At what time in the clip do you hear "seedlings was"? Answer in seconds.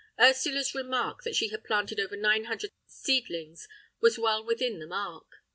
2.87-4.17